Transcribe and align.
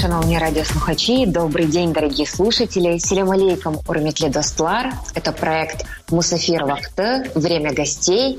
Шановні 0.00 0.38
радиослухачи. 0.38 1.26
Добрый 1.26 1.66
день, 1.66 1.92
дорогие 1.92 2.26
слушатели. 2.26 2.98
Селям 2.98 3.30
алейкум, 3.30 3.76
урметле 3.88 4.28
достлар. 4.28 4.92
Это 5.14 5.32
проект 5.32 5.86
Мусафир 6.10 6.64
Вахты 6.64 7.30
«Время 7.34 7.72
гостей» 7.72 8.38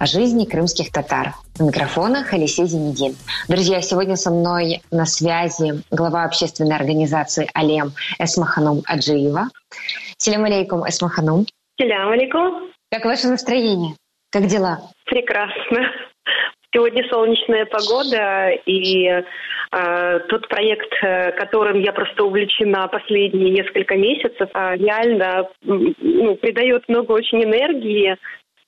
о 0.00 0.06
жизни 0.06 0.44
крымских 0.44 0.90
татар. 0.90 1.34
У 1.60 1.66
микрофона 1.66 2.24
Халисей 2.24 2.66
Зенедин. 2.66 3.14
Друзья, 3.48 3.80
сегодня 3.80 4.16
со 4.16 4.30
мной 4.30 4.80
на 4.90 5.06
связи 5.06 5.82
глава 5.92 6.24
общественной 6.24 6.74
организации 6.74 7.48
«Алем» 7.54 7.92
Эсмаханум 8.18 8.82
Аджиева. 8.84 9.44
Селям 10.16 10.44
алейкум, 10.44 10.82
Эсмаханум. 10.88 11.46
Селям 11.80 12.10
алейкум. 12.10 12.72
Как 12.90 13.04
ваше 13.04 13.28
настроение? 13.28 13.94
Как 14.32 14.46
дела? 14.46 14.80
Прекрасно. 15.04 15.78
Сегодня 16.74 17.02
солнечная 17.08 17.64
погода, 17.66 18.50
и 18.66 19.08
тот 19.70 20.48
проект, 20.48 20.92
э, 21.02 21.32
которым 21.32 21.80
я 21.80 21.92
просто 21.92 22.24
увлечена 22.24 22.88
последние 22.88 23.50
несколько 23.50 23.96
месяцев, 23.96 24.48
э, 24.54 24.76
реально 24.76 25.48
ну, 25.62 26.36
придает 26.36 26.88
много 26.88 27.12
очень 27.12 27.44
энергии, 27.44 28.16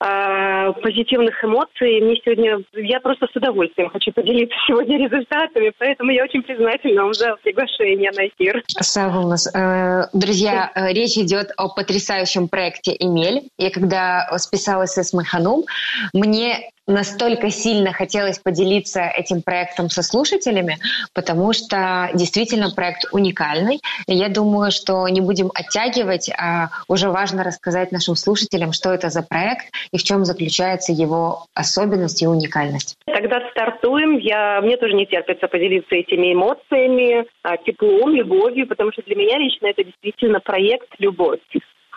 э, 0.03 0.73
позитивных 0.81 1.43
эмоций. 1.43 2.01
Мне 2.01 2.15
сегодня, 2.23 2.59
я 2.73 2.99
просто 2.99 3.27
с 3.31 3.35
удовольствием 3.35 3.89
хочу 3.89 4.11
поделиться 4.11 4.55
сегодня 4.67 4.97
результатами, 4.97 5.71
поэтому 5.77 6.11
я 6.11 6.23
очень 6.23 6.43
признательна 6.43 7.03
вам 7.03 7.13
за 7.13 7.35
приглашение 7.43 8.11
на 8.11 8.27
эфир. 8.27 8.63
Сагулнас. 8.67 9.53
Э, 9.55 10.07
друзья, 10.13 10.71
э, 10.75 10.93
речь 10.93 11.17
идет 11.17 11.51
о 11.57 11.69
потрясающем 11.69 12.47
проекте 12.47 12.95
«Эмель». 12.99 13.49
Я 13.57 13.71
когда 13.71 14.27
списалась 14.37 14.97
с 14.97 15.13
Маханум, 15.13 15.65
мне 16.13 16.71
настолько 16.91 17.49
сильно 17.49 17.93
хотелось 17.93 18.39
поделиться 18.39 19.01
этим 19.01 19.41
проектом 19.41 19.89
со 19.89 20.03
слушателями, 20.03 20.77
потому 21.13 21.53
что 21.53 22.09
действительно 22.13 22.69
проект 22.69 23.05
уникальный. 23.11 23.79
Я 24.07 24.29
думаю, 24.29 24.71
что 24.71 25.07
не 25.07 25.21
будем 25.21 25.49
оттягивать, 25.53 26.29
а 26.37 26.69
уже 26.87 27.09
важно 27.09 27.43
рассказать 27.43 27.91
нашим 27.91 28.15
слушателям, 28.15 28.73
что 28.73 28.93
это 28.93 29.09
за 29.09 29.23
проект 29.23 29.67
и 29.91 29.97
в 29.97 30.03
чем 30.03 30.25
заключается 30.25 30.91
его 30.91 31.45
особенность 31.53 32.21
и 32.21 32.27
уникальность. 32.27 32.95
Тогда 33.05 33.41
стартуем. 33.51 34.17
Я, 34.17 34.61
мне 34.61 34.77
тоже 34.77 34.93
не 34.93 35.05
терпится 35.05 35.47
поделиться 35.47 35.95
этими 35.95 36.33
эмоциями, 36.33 37.25
а, 37.43 37.57
теплом, 37.57 38.13
любовью, 38.13 38.67
потому 38.67 38.91
что 38.91 39.01
для 39.03 39.15
меня 39.15 39.37
лично 39.37 39.67
это 39.67 39.83
действительно 39.83 40.39
проект 40.39 40.89
«Любовь» 40.99 41.39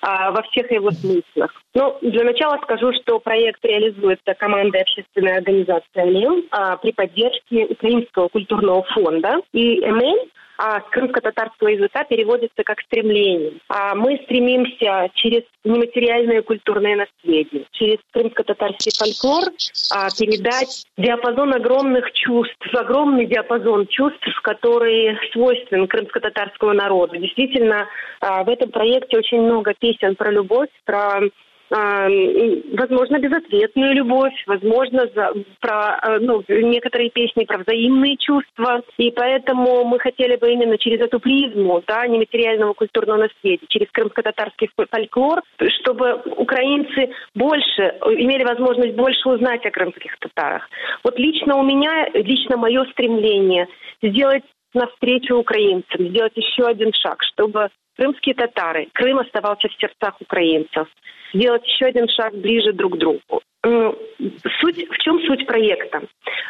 а, 0.02 0.30
во 0.30 0.42
всех 0.42 0.70
его 0.70 0.90
смыслах. 0.90 1.63
Ну, 1.74 1.98
для 2.02 2.22
начала 2.22 2.58
скажу, 2.62 2.92
что 2.92 3.18
проект 3.18 3.64
реализуется 3.64 4.34
командой 4.34 4.82
общественной 4.82 5.38
организации 5.38 6.00
«Алим» 6.00 6.44
а, 6.52 6.76
при 6.76 6.92
поддержке 6.92 7.66
Украинского 7.66 8.28
культурного 8.28 8.84
фонда. 8.94 9.40
И 9.52 9.80
«Эмель» 9.80 10.30
а 10.56 10.80
с 10.80 10.84
крымско-татарского 10.90 11.68
языка 11.68 12.04
переводится 12.04 12.62
как 12.64 12.80
«стремление». 12.82 13.54
А 13.68 13.94
мы 13.94 14.20
стремимся 14.24 15.10
через 15.14 15.42
нематериальное 15.64 16.42
культурное 16.42 16.96
наследие, 16.96 17.64
через 17.72 17.98
крымско-татарский 18.12 18.92
фольклор 18.96 19.52
а, 19.92 20.08
передать 20.16 20.86
диапазон 20.96 21.54
огромных 21.54 22.12
чувств, 22.12 22.72
огромный 22.72 23.26
диапазон 23.26 23.86
чувств, 23.88 24.28
который 24.42 25.18
свойствен 25.32 25.88
крымско-татарскому 25.88 26.72
народу. 26.72 27.16
Действительно, 27.16 27.88
а, 28.20 28.44
в 28.44 28.48
этом 28.48 28.70
проекте 28.70 29.18
очень 29.18 29.42
много 29.42 29.74
песен 29.74 30.14
про 30.14 30.30
любовь, 30.30 30.68
про 30.84 31.20
возможно, 31.74 33.18
безответную 33.18 33.94
любовь, 33.94 34.32
возможно, 34.46 35.08
за, 35.14 35.32
про 35.60 35.98
э, 36.02 36.18
ну, 36.20 36.44
некоторые 36.48 37.10
песни 37.10 37.44
про 37.44 37.58
взаимные 37.58 38.16
чувства. 38.16 38.82
И 38.96 39.10
поэтому 39.10 39.84
мы 39.84 39.98
хотели 39.98 40.36
бы 40.36 40.52
именно 40.52 40.78
через 40.78 41.00
эту 41.00 41.18
призму 41.18 41.82
да, 41.86 42.06
нематериального 42.06 42.74
культурного 42.74 43.22
наследия, 43.22 43.66
через 43.68 43.88
крымско-татарский 43.90 44.70
фольклор, 44.90 45.42
чтобы 45.80 46.22
украинцы 46.36 47.10
больше 47.34 47.82
имели 48.18 48.44
возможность 48.44 48.94
больше 48.94 49.28
узнать 49.28 49.66
о 49.66 49.70
крымских 49.70 50.16
татарах. 50.18 50.68
Вот 51.02 51.18
лично 51.18 51.56
у 51.56 51.64
меня, 51.64 52.08
лично 52.14 52.56
мое 52.56 52.84
стремление 52.92 53.66
сделать 54.00 54.44
навстречу 54.74 55.36
украинцам, 55.36 56.08
сделать 56.08 56.36
еще 56.36 56.66
один 56.66 56.92
шаг, 56.92 57.22
чтобы 57.22 57.68
крымские 57.96 58.34
татары, 58.34 58.88
Крым 58.92 59.18
оставался 59.18 59.68
в 59.68 59.74
сердцах 59.80 60.20
украинцев 60.20 60.88
сделать 61.32 61.66
еще 61.66 61.86
один 61.86 62.08
шаг 62.08 62.34
ближе 62.34 62.72
друг 62.72 62.94
к 62.94 62.98
другу. 62.98 63.42
Суть, 63.64 64.88
в 64.90 64.98
чем 64.98 65.20
суть 65.22 65.46
проекта? 65.46 66.02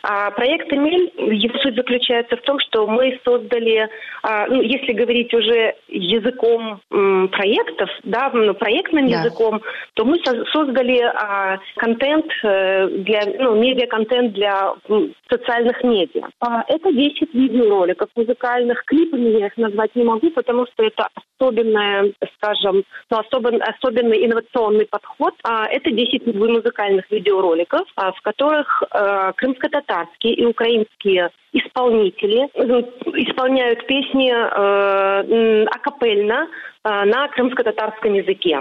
А, 0.03 0.31
проект 0.33 0.73
«Эмель», 0.73 1.13
его 1.17 1.59
суть 1.61 1.77
заключается 1.77 2.37
в 2.37 2.43
том, 2.43 2.59
что 2.59 2.87
мы 2.87 3.19
создали, 3.25 3.89
а, 4.23 4.47
ну, 4.49 4.61
если 4.61 4.93
говорить 4.93 5.33
уже 5.33 5.75
языком 5.89 6.81
проектов, 6.91 7.89
да, 8.03 8.31
ну, 8.35 8.53
проектным 8.55 9.09
да. 9.09 9.21
языком, 9.21 9.63
то 9.95 10.05
мы 10.05 10.19
создали 10.53 11.01
а, 11.01 11.59
контент 11.77 12.27
э, 12.43 12.89
для, 12.89 13.23
ну, 13.39 13.55
медиа-контент 13.55 14.33
для 14.33 14.75
социальных 15.31 15.83
медиа. 15.85 16.29
Это 16.69 16.93
10 16.93 17.33
видеороликов 17.33 18.09
музыкальных, 18.17 18.85
клипами 18.85 19.39
я 19.39 19.47
их 19.47 19.57
назвать 19.57 19.95
не 19.95 20.05
могу, 20.05 20.31
потому 20.31 20.67
что 20.67 20.85
это 20.85 21.09
особенная, 21.39 22.13
скажем, 22.37 22.85
ну, 23.11 23.19
особен, 23.19 23.63
особенный 23.63 24.27
инновационный 24.27 24.87
подход. 24.87 25.35
Это 25.45 25.91
10 25.91 26.27
музыкальных 26.35 27.04
разных 27.05 27.11
видеороликов, 27.11 27.87
а, 27.97 28.13
в 28.13 28.21
которых 28.23 28.83
э, 28.91 29.33
крымско-татарские 29.37 30.35
и 30.35 30.45
украинские 30.45 31.31
исполнители 31.53 32.49
ну, 32.55 32.81
исполняют 33.15 33.87
песни 33.87 34.31
э, 34.33 35.65
акапельно 35.67 36.49
э, 36.85 37.05
на 37.05 37.29
крымско-татарском 37.29 38.13
языке. 38.15 38.61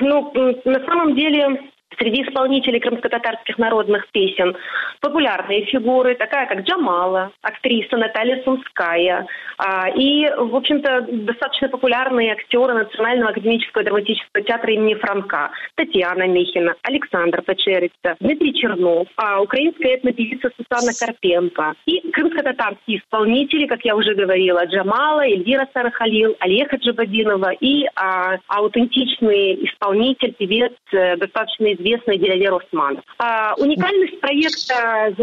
Ну, 0.00 0.32
на 0.64 0.84
самом 0.86 1.14
деле 1.14 1.71
Среди 1.98 2.22
исполнителей 2.22 2.80
крымско-татарских 2.80 3.58
народных 3.58 4.06
песен 4.12 4.56
популярные 5.00 5.64
фигуры, 5.66 6.14
такая 6.14 6.46
как 6.46 6.60
Джамала, 6.62 7.32
актриса 7.42 7.96
Наталья 7.96 8.42
Сумская, 8.44 9.26
а, 9.58 9.88
и, 9.90 10.28
в 10.28 10.54
общем-то, 10.54 11.06
достаточно 11.10 11.68
популярные 11.68 12.32
актеры 12.32 12.74
Национального 12.74 13.30
академического 13.30 13.84
драматического 13.84 14.44
театра 14.44 14.72
имени 14.72 14.94
Франка, 14.94 15.50
Татьяна 15.74 16.26
Михина, 16.26 16.74
Александр 16.82 17.42
Печерица, 17.42 18.16
Дмитрий 18.20 18.54
Чернов, 18.54 19.08
а, 19.16 19.40
украинская 19.40 19.96
этнопевица 19.96 20.50
Сусанна 20.56 20.92
Карпенко. 20.98 21.74
И 21.86 22.10
крымско-татарские 22.10 22.98
исполнители, 22.98 23.66
как 23.66 23.84
я 23.84 23.96
уже 23.96 24.14
говорила, 24.14 24.64
Джамала, 24.66 25.24
Эльвира 25.26 25.68
Сарахалил, 25.72 26.36
Олега 26.40 26.76
Джабадинова 26.76 27.52
и 27.60 27.86
а, 27.94 28.36
аутентичный 28.48 29.64
исполнитель, 29.66 30.34
певец, 30.34 30.72
э, 30.92 31.16
достаточно 31.16 31.72
известный 31.82 32.18
Делавер 32.18 32.54
Османов. 32.54 33.04
А, 33.18 33.54
уникальность 33.58 34.20
проекта 34.20 35.14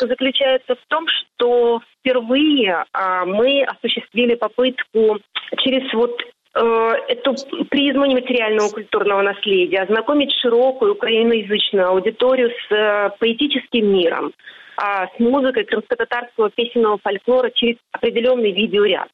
заключается 0.00 0.74
в 0.74 0.86
том, 0.88 1.06
что 1.08 1.80
впервые 1.98 2.84
а, 2.92 3.24
мы 3.24 3.62
осуществили 3.64 4.34
попытку 4.34 5.18
через 5.58 5.92
вот 5.92 6.20
э, 6.54 6.92
эту 7.08 7.34
призму 7.68 8.06
нематериального 8.06 8.68
культурного 8.68 9.22
наследия, 9.22 9.82
ознакомить 9.82 10.32
широкую 10.40 10.94
украиноязычную 10.94 11.88
аудиторию 11.88 12.50
с 12.50 12.72
э, 12.72 13.10
поэтическим 13.18 13.92
миром, 13.92 14.32
а, 14.76 15.06
с 15.08 15.18
музыкой 15.18 15.64
крымско-татарского 15.64 16.50
песенного 16.50 16.98
фольклора 17.02 17.50
через 17.50 17.76
определенный 17.92 18.52
видеоряд. 18.52 19.08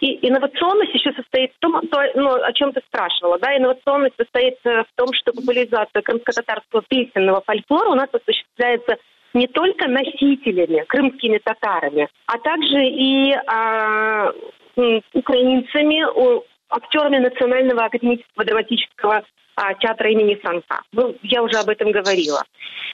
И 0.00 0.28
инновационность 0.28 0.94
еще 0.94 1.12
состоит 1.12 1.52
в 1.54 1.58
том, 1.58 1.80
то, 1.88 2.02
ну, 2.14 2.34
о 2.34 2.52
чем 2.52 2.72
ты 2.72 2.80
спрашивала, 2.86 3.38
да, 3.38 3.56
инновационность 3.56 4.16
состоит 4.16 4.58
э, 4.64 4.82
в 4.82 4.88
том, 4.94 5.08
что 5.12 5.32
популяризация 5.32 6.02
крымско-татарского 6.02 6.82
песенного 6.88 7.42
фольклора 7.46 7.90
у 7.90 7.94
нас 7.94 8.08
осуществляется 8.12 8.96
не 9.32 9.46
только 9.46 9.88
носителями, 9.88 10.84
крымскими 10.86 11.38
татарами, 11.38 12.08
а 12.26 12.38
также 12.38 12.84
и 12.86 13.32
а, 13.46 14.32
украинцами, 15.12 16.04
актерами 16.70 17.18
Национального 17.18 17.84
академического 17.84 18.44
драматического 18.44 19.24
а, 19.56 19.74
театра 19.74 20.10
имени 20.10 20.34
Франка. 20.36 20.82
Ну, 20.92 21.16
я 21.22 21.42
уже 21.42 21.58
об 21.58 21.68
этом 21.68 21.90
говорила. 21.90 22.42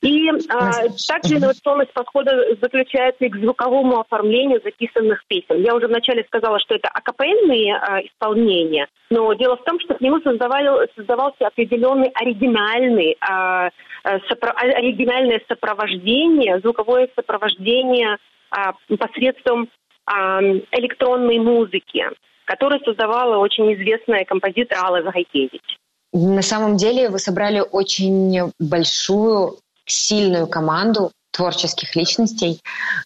И 0.00 0.29
а, 0.49 0.70
также 1.09 1.37
инновационность 1.37 1.93
подхода 1.93 2.56
заключается 2.61 3.25
и 3.25 3.29
к 3.29 3.37
звуковому 3.37 4.00
оформлению 4.00 4.61
записанных 4.62 5.25
песен. 5.26 5.62
Я 5.62 5.75
уже 5.75 5.88
вначале 5.88 6.25
сказала, 6.25 6.59
что 6.61 6.76
это 6.76 6.88
акапельные 6.88 7.76
а, 7.76 8.00
исполнения, 8.00 8.87
но 9.11 9.32
дело 9.35 9.56
в 9.56 9.64
том, 9.64 9.81
что 9.81 9.94
к 9.94 10.00
нему 10.00 10.20
создавал, 10.20 10.81
создавался 10.97 11.49
определенный 11.49 12.11
оригинальный, 12.14 13.17
а, 13.20 13.70
а 14.05 14.19
сопро, 14.29 14.53
оригинальное 14.56 15.41
сопровождение, 15.49 16.61
звуковое 16.61 17.08
сопровождение 17.17 18.19
а, 18.50 18.75
посредством 18.99 19.69
а, 20.06 20.41
электронной 20.41 21.38
музыки, 21.38 22.05
которое 22.44 22.81
создавала 22.81 23.38
очень 23.38 23.73
известная 23.75 24.25
композитор 24.25 24.79
Алла 24.79 25.03
Загайкевич. 25.03 25.79
На 26.12 26.43
самом 26.43 26.76
деле 26.76 27.09
вы 27.09 27.19
собрали 27.19 27.61
очень 27.61 28.53
большую, 28.59 29.59
сильную 29.87 30.47
команду 30.47 31.11
творческих 31.32 31.97
личностей, 31.97 32.61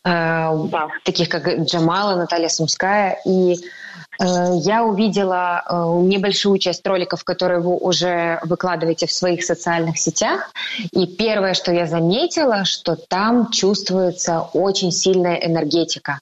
да. 0.05 0.89
таких 1.05 1.29
как 1.29 1.47
Джамала, 1.61 2.17
Наталья 2.17 2.49
Сумская. 2.49 3.21
И 3.25 3.57
я 4.19 4.83
увидела 4.83 5.63
небольшую 6.03 6.59
часть 6.59 6.87
роликов, 6.87 7.23
которые 7.23 7.61
вы 7.61 7.77
уже 7.77 8.41
выкладываете 8.43 9.07
в 9.07 9.13
своих 9.13 9.45
социальных 9.45 9.99
сетях. 9.99 10.51
И 10.93 11.07
первое, 11.07 11.55
что 11.55 11.73
я 11.73 11.87
заметила, 11.87 12.65
что 12.65 12.97
там 12.97 13.51
чувствуется 13.51 14.41
очень 14.53 14.91
сильная 14.91 15.37
энергетика. 15.37 16.19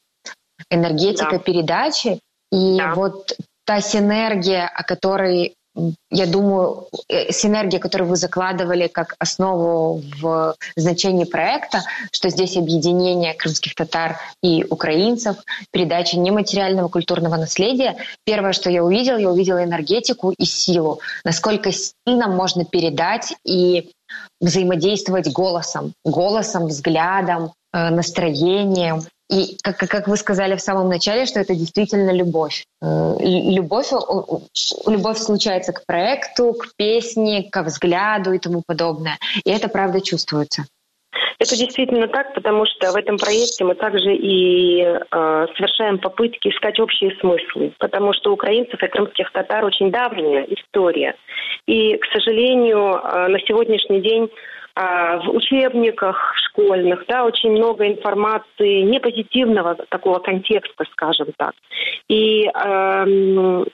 Энергетика 0.70 1.32
да. 1.32 1.38
передачи. 1.38 2.20
И 2.52 2.76
да. 2.76 2.94
вот 2.94 3.32
та 3.64 3.80
синергия, 3.80 4.68
о 4.68 4.82
которой 4.82 5.54
я 6.10 6.26
думаю, 6.26 6.86
э, 7.08 7.32
синергия, 7.32 7.80
которую 7.80 8.08
вы 8.08 8.16
закладывали 8.16 8.86
как 8.86 9.16
основу 9.18 10.00
в 10.20 10.54
значении 10.76 11.24
проекта, 11.24 11.82
что 12.12 12.28
здесь 12.28 12.56
объединение 12.56 13.34
крымских 13.34 13.74
татар 13.74 14.18
и 14.42 14.64
украинцев, 14.70 15.36
передача 15.72 16.18
нематериального 16.18 16.88
культурного 16.88 17.36
наследия. 17.36 17.96
Первое, 18.24 18.52
что 18.52 18.70
я 18.70 18.84
увидела, 18.84 19.16
я 19.16 19.30
увидела 19.30 19.64
энергетику 19.64 20.30
и 20.30 20.44
силу. 20.44 21.00
Насколько 21.24 21.72
сильно 21.72 22.28
можно 22.28 22.64
передать 22.64 23.34
и 23.44 23.90
взаимодействовать 24.40 25.32
голосом, 25.32 25.92
голосом, 26.04 26.66
взглядом, 26.66 27.52
э, 27.72 27.90
настроением. 27.90 29.02
И 29.30 29.56
как, 29.62 29.78
как 29.78 30.06
вы 30.06 30.16
сказали 30.16 30.54
в 30.56 30.60
самом 30.60 30.88
начале, 30.88 31.26
что 31.26 31.40
это 31.40 31.54
действительно 31.54 32.10
любовь. 32.10 32.64
Э, 32.82 33.14
любовь, 33.20 33.90
любовь 34.86 35.18
случается 35.18 35.72
к 35.72 35.86
проекту, 35.86 36.52
к 36.52 36.76
песне, 36.76 37.48
к 37.50 37.62
взгляду 37.62 38.32
и 38.32 38.38
тому 38.38 38.62
подобное. 38.66 39.18
И 39.44 39.50
это 39.50 39.68
правда 39.68 40.00
чувствуется. 40.00 40.64
Это 41.38 41.56
действительно 41.56 42.08
так, 42.08 42.34
потому 42.34 42.64
что 42.66 42.92
в 42.92 42.96
этом 42.96 43.18
проекте 43.18 43.64
мы 43.64 43.74
также 43.74 44.14
и 44.14 44.82
э, 44.82 45.46
совершаем 45.56 45.98
попытки 45.98 46.48
искать 46.48 46.78
общие 46.78 47.16
смыслы, 47.20 47.72
потому 47.78 48.12
что 48.12 48.30
у 48.30 48.34
украинцев 48.34 48.82
и 48.82 48.86
крымских 48.86 49.30
татар 49.32 49.64
очень 49.64 49.90
давняя 49.90 50.44
история. 50.44 51.14
И, 51.66 51.96
к 51.96 52.04
сожалению, 52.12 52.94
э, 52.94 53.28
на 53.28 53.38
сегодняшний 53.40 54.00
день 54.00 54.30
в 54.76 55.30
учебниках 55.30 56.34
школьных, 56.48 57.04
да, 57.06 57.24
очень 57.24 57.52
много 57.52 57.86
информации 57.86 58.80
не 58.80 58.98
позитивного 58.98 59.76
такого 59.88 60.18
контекста, 60.18 60.84
скажем 60.90 61.28
так. 61.36 61.52
И 62.08 62.46
эм, 62.46 63.64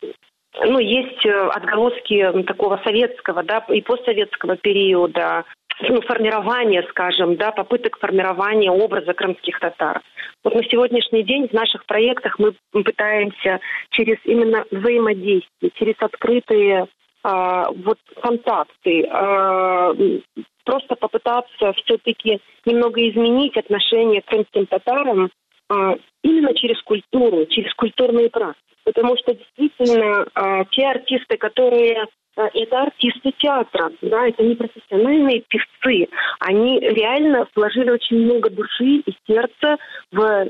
ну, 0.58 0.79
есть 0.79 1.25
отголоски 1.26 2.43
такого 2.47 2.81
советского, 2.85 3.43
да, 3.43 3.64
и 3.69 3.81
постсоветского 3.81 4.56
периода, 4.56 5.44
ну, 5.88 6.00
формирования, 6.02 6.85
скажем, 6.91 7.37
да, 7.37 7.52
попыток 7.52 7.99
формирования 7.99 8.70
образа 8.70 9.14
крымских 9.14 9.58
татар. 9.61 10.02
Вот 10.44 10.55
на 10.55 10.62
сегодняшний 10.64 11.23
день 11.23 11.49
в 11.49 11.52
наших 11.52 11.87
проектах 11.87 12.38
мы 12.38 12.55
пытаемся 12.73 13.61
через 13.91 14.19
именно 14.25 14.64
взаимодействие, 14.70 15.70
через 15.75 15.94
открытые 15.99 16.87
э, 17.25 17.64
вот 17.85 17.99
контакты, 18.20 19.02
э, 19.02 20.20
просто 20.64 20.96
попытаться 20.96 21.72
все-таки 21.84 22.40
немного 22.64 23.00
изменить 23.08 23.56
отношение 23.56 24.22
к 24.22 24.26
крымским 24.26 24.66
татарам 24.66 25.30
а, 25.68 25.96
именно 26.22 26.54
через 26.54 26.80
культуру, 26.82 27.46
через 27.46 27.72
культурные 27.74 28.30
практики. 28.30 28.64
Потому 28.84 29.16
что 29.18 29.34
действительно 29.34 30.26
а, 30.34 30.64
те 30.66 30.86
артисты, 30.86 31.36
которые 31.36 32.06
а, 32.36 32.48
это 32.54 32.82
артисты 32.82 33.32
театра, 33.38 33.90
да, 34.02 34.26
это 34.26 34.42
не 34.42 34.54
профессиональные 34.54 35.42
певцы. 35.48 36.08
Они 36.38 36.80
реально 36.80 37.46
вложили 37.54 37.90
очень 37.90 38.24
много 38.24 38.50
души 38.50 39.02
и 39.04 39.14
сердца 39.26 39.76
в 40.12 40.22
э, 40.22 40.48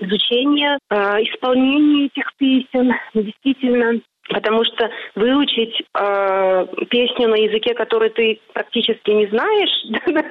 изучение, 0.00 0.78
э, 0.90 0.94
исполнение 1.22 2.06
этих 2.06 2.34
песен. 2.36 2.92
Действительно, 3.14 4.00
Потому 4.30 4.64
что 4.64 4.88
выучить 5.16 5.82
э, 5.92 6.66
песню 6.88 7.28
на 7.28 7.34
языке, 7.34 7.74
который 7.74 8.10
ты 8.10 8.40
практически 8.52 9.10
не 9.10 9.26
знаешь, 9.26 9.70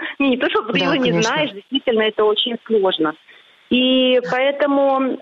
не 0.19 0.37
то, 0.37 0.49
что 0.49 0.63
ты 0.63 0.79
его 0.79 0.95
не 0.95 1.21
знаешь, 1.21 1.51
действительно 1.51 2.03
это 2.03 2.23
очень 2.23 2.55
сложно. 2.65 3.13
И 3.69 4.19
поэтому 4.31 5.01
э, 5.01 5.17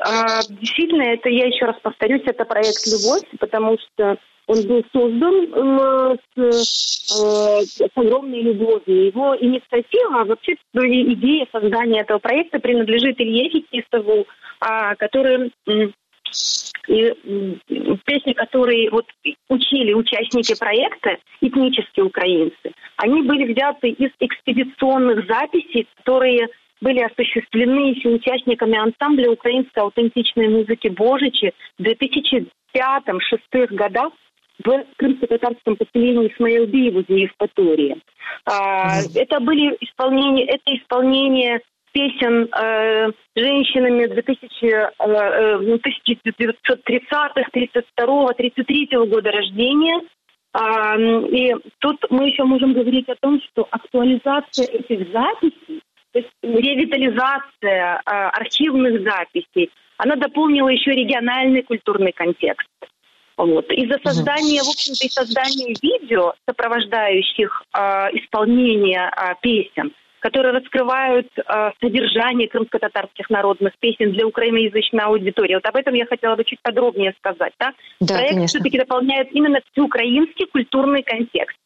действительно 0.49 1.01
это, 1.01 1.27
я 1.29 1.47
еще 1.47 1.65
раз 1.65 1.75
повторюсь, 1.81 2.21
это 2.25 2.45
проект 2.45 2.85
«Любовь», 2.85 3.23
потому 3.39 3.77
что 3.79 4.17
он 4.47 4.65
был 4.65 4.83
создан 4.93 5.53
э, 5.53 6.17
с, 6.35 7.21
э, 7.21 7.61
с 7.65 7.81
огромной 7.95 8.41
любовью. 8.41 9.07
Его 9.07 9.35
инициатива, 9.39 10.23
вообще 10.23 10.55
идея 10.73 11.47
создания 11.51 12.01
этого 12.01 12.19
проекта 12.19 12.59
принадлежит 12.59 13.19
Илье 13.19 13.49
Фетисову, 13.49 14.25
э, 14.61 14.95
который 14.95 15.51
и 16.87 17.13
песни, 18.05 18.33
которые 18.33 18.89
вот 18.89 19.05
учили 19.49 19.93
участники 19.93 20.57
проекта, 20.57 21.17
этнические 21.41 22.05
украинцы, 22.05 22.71
они 22.97 23.21
были 23.23 23.51
взяты 23.51 23.89
из 23.89 24.11
экспедиционных 24.19 25.27
записей, 25.27 25.87
которые 25.97 26.47
были 26.79 26.99
осуществлены 26.99 27.91
еще 27.91 28.09
участниками 28.09 28.77
ансамбля 28.77 29.31
украинской 29.31 29.79
аутентичной 29.79 30.47
музыки 30.47 30.87
«Божичи» 30.87 31.53
в 31.77 31.83
2005-2006 31.83 32.47
годах 33.71 34.13
в 34.63 34.85
крымско-татарском 34.97 35.75
поселении 35.75 36.31
Исмаилби 36.33 36.91
возле 36.91 37.23
Евпатории. 37.23 37.97
Это 38.45 39.39
были 39.39 39.75
исполнения, 39.81 40.45
это 40.45 40.75
исполнение 40.75 41.61
песен 41.97 42.47
э, 42.53 43.09
женщинами 43.35 44.05
2000, 44.05 44.65
э, 44.65 44.91
1930-х, 44.99 47.49
32-го, 47.55 48.31
33-го 48.37 49.05
года 49.07 49.31
рождения. 49.31 49.99
Э, 50.53 50.95
и 51.31 51.55
тут 51.79 51.97
мы 52.11 52.27
еще 52.27 52.43
можем 52.43 52.73
говорить 52.73 53.09
о 53.09 53.15
том, 53.19 53.41
что 53.49 53.67
актуализация 53.71 54.67
этих 54.67 55.11
записей, 55.11 55.81
то 56.11 56.19
есть 56.19 56.29
ревитализация 56.43 57.95
э, 57.95 57.99
архивных 58.05 59.01
записей, 59.01 59.71
она 59.97 60.15
дополнила 60.17 60.69
еще 60.69 60.91
региональный 60.91 61.63
культурный 61.63 62.11
контекст. 62.11 62.69
Вот. 63.37 63.71
Из-за 63.71 63.97
создания, 64.03 64.61
в 64.61 64.69
общем-то, 64.69 65.03
и 65.05 65.09
создания 65.09 65.73
видео, 65.81 66.35
сопровождающих 66.47 67.63
э, 67.73 67.79
исполнение 68.19 69.09
э, 69.09 69.33
песен, 69.41 69.91
которые 70.19 70.53
раскрывают 70.53 71.27
э, 71.37 71.71
содержание 71.81 72.47
крымско-татарских 72.47 73.29
народных 73.29 73.73
песен 73.79 74.11
для 74.11 74.25
украиноязычной 74.25 75.03
аудитории. 75.03 75.55
Вот 75.55 75.65
об 75.65 75.75
этом 75.75 75.93
я 75.93 76.05
хотела 76.05 76.35
бы 76.35 76.43
чуть 76.43 76.61
подробнее 76.61 77.13
сказать. 77.19 77.53
Да? 77.59 77.73
Да, 77.99 78.15
Проект 78.15 78.33
конечно. 78.33 78.47
все-таки 78.47 78.77
дополняет 78.77 79.31
именно 79.31 79.59
украинский 79.77 80.45
культурный 80.45 81.03
контекст. 81.03 81.57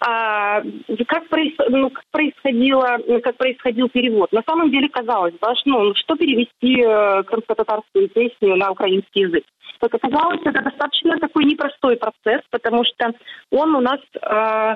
А, 0.00 0.62
как, 1.08 1.28
проис, 1.28 1.54
ну, 1.70 1.90
как, 1.90 2.04
происходило, 2.12 2.98
как 3.22 3.36
происходил 3.36 3.88
перевод? 3.88 4.30
На 4.32 4.42
самом 4.46 4.70
деле 4.70 4.88
казалось, 4.88 5.34
да, 5.40 5.54
что, 5.56 5.70
ну, 5.70 5.94
что 5.94 6.14
перевести 6.14 6.82
э, 6.82 7.22
крымско-татарскую 7.24 8.08
песню 8.08 8.54
на 8.54 8.70
украинский 8.70 9.22
язык? 9.22 9.44
Как 9.80 9.94
оказалось, 9.94 10.40
это 10.44 10.62
достаточно 10.62 11.18
такой 11.18 11.44
непростой 11.44 11.96
процесс, 11.96 12.42
потому 12.50 12.84
что 12.84 13.12
он 13.50 13.74
у 13.74 13.80
нас 13.80 14.00
э, 14.22 14.74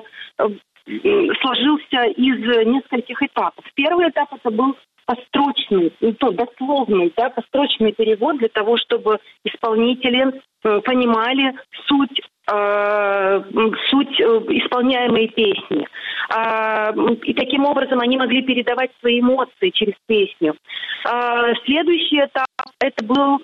сложился 0.85 2.03
из 2.15 2.65
нескольких 2.67 3.21
этапов. 3.21 3.65
Первый 3.75 4.09
этап 4.09 4.33
это 4.33 4.51
был 4.51 4.75
построчный, 5.05 5.93
ну, 5.99 6.13
то 6.13 6.31
дословный, 6.31 7.13
да, 7.15 7.29
построчный 7.29 7.91
перевод 7.91 8.37
для 8.37 8.49
того, 8.49 8.77
чтобы 8.77 9.19
исполнители 9.43 10.41
э, 10.63 10.81
понимали 10.81 11.53
суть 11.87 12.21
э, 12.51 13.43
суть 13.89 14.19
э, 14.19 14.23
исполняемой 14.23 15.27
песни. 15.29 15.87
Э, 16.33 16.93
и 17.23 17.33
таким 17.33 17.65
образом 17.65 17.99
они 17.99 18.17
могли 18.17 18.41
передавать 18.43 18.91
свои 18.99 19.19
эмоции 19.19 19.69
через 19.71 19.93
песню. 20.07 20.55
Э, 21.05 21.53
следующий 21.65 22.19
этап 22.19 22.47
это 22.79 23.03
был 23.03 23.39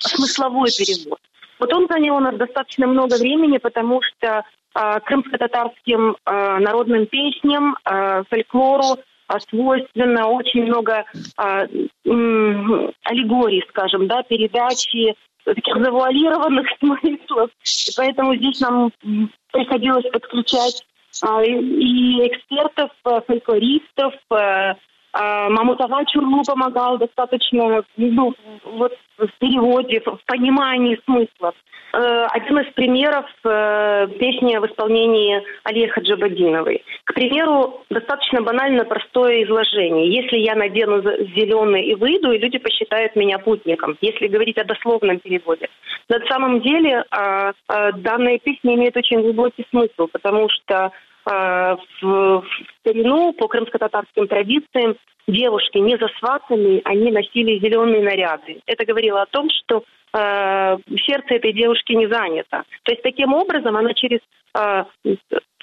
смысловой 0.00 0.70
перевод. 0.76 1.18
Вот 1.60 1.72
он 1.72 1.88
занял 1.90 2.16
у 2.16 2.20
нас 2.20 2.36
достаточно 2.36 2.86
много 2.86 3.16
времени, 3.16 3.58
потому 3.58 4.00
что 4.02 4.44
крымско-татарским 4.74 6.16
э, 6.24 6.58
народным 6.58 7.06
песням, 7.06 7.76
э, 7.84 8.22
фольклору 8.28 8.98
э, 9.28 9.38
свойственно 9.48 10.28
очень 10.28 10.66
много 10.66 11.04
э, 11.38 11.66
э, 11.66 12.90
аллегорий, 13.04 13.64
скажем, 13.70 14.06
да, 14.06 14.22
передачи 14.22 15.14
таких 15.44 15.76
завуалированных 15.76 16.66
смыслов. 16.78 17.50
И 17.64 17.90
поэтому 17.96 18.36
здесь 18.36 18.60
нам 18.60 18.92
приходилось 19.52 20.08
подключать 20.12 20.84
э, 21.22 21.44
и 21.46 22.28
экспертов, 22.28 22.90
фольклористов, 23.02 24.14
э, 24.30 24.74
А, 25.12 25.48
Мамутова 25.48 26.04
Чурму 26.06 26.42
помогал 26.44 26.98
достаточно, 26.98 27.82
ну, 27.96 28.34
вот 28.64 28.92
в 29.18 29.28
переводе, 29.38 30.00
в 30.00 30.20
понимании 30.26 31.00
смыслов. 31.04 31.54
Э, 31.92 32.26
один 32.30 32.58
из 32.58 32.72
примеров 32.74 33.24
э, 33.44 34.08
песни 34.18 34.56
в 34.58 34.66
исполнении 34.66 35.42
Алии 35.64 35.86
Хаджабадиновой. 35.86 36.84
К 37.04 37.14
примеру, 37.14 37.82
достаточно 37.88 38.42
банально 38.42 38.84
простое 38.84 39.44
изложение. 39.44 40.14
Если 40.14 40.36
я 40.38 40.54
надену 40.54 41.00
зеленый 41.34 41.86
и 41.86 41.94
выйду, 41.94 42.32
и 42.32 42.38
люди 42.38 42.58
посчитают 42.58 43.16
меня 43.16 43.38
путником, 43.38 43.96
если 44.02 44.26
говорить 44.26 44.58
о 44.58 44.64
дословном 44.64 45.18
переводе. 45.18 45.68
На 46.08 46.20
самом 46.26 46.60
деле 46.60 47.04
а, 47.10 47.52
а, 47.68 47.92
данная 47.92 48.38
песня 48.38 48.74
имеет 48.74 48.96
очень 48.96 49.22
глубокий 49.22 49.66
смысл, 49.70 50.08
потому 50.12 50.48
что 50.50 50.92
в, 51.28 52.40
в 52.40 52.44
старину 52.80 53.32
по 53.34 53.48
крымско-татарским 53.48 54.26
традициям 54.28 54.96
девушки 55.26 55.78
не 55.78 55.96
засватанные, 55.98 56.80
они 56.84 57.12
носили 57.12 57.58
зеленые 57.58 58.02
наряды. 58.02 58.60
Это 58.66 58.84
говорило 58.86 59.22
о 59.22 59.26
том, 59.26 59.48
что 59.50 59.84
э, 60.14 60.78
сердце 61.06 61.34
этой 61.34 61.52
девушки 61.52 61.92
не 61.92 62.06
занято. 62.08 62.64
То 62.82 62.92
есть 62.92 63.02
таким 63.02 63.34
образом 63.34 63.76
она 63.76 63.92
через 63.92 64.20
э, 64.54 64.84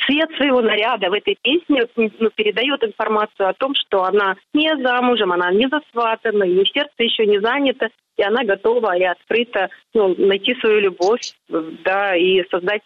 цвет 0.05 0.29
своего 0.37 0.61
наряда 0.61 1.09
в 1.09 1.13
этой 1.13 1.35
песне 1.41 1.87
ну, 1.95 2.29
передает 2.35 2.83
информацию 2.83 3.49
о 3.49 3.53
том, 3.53 3.73
что 3.73 4.03
она 4.03 4.35
не 4.53 4.71
замужем, 4.77 5.31
она 5.31 5.51
не 5.51 5.67
засватана, 5.67 6.43
ее 6.43 6.65
сердце 6.65 6.93
еще 6.99 7.25
не 7.25 7.39
занято, 7.39 7.89
и 8.17 8.23
она 8.23 8.43
готова 8.43 8.95
и 8.95 9.03
открыта 9.03 9.69
ну, 9.93 10.13
найти 10.17 10.55
свою 10.59 10.79
любовь, 10.79 11.33
да, 11.49 12.15
и 12.15 12.43
создать 12.49 12.81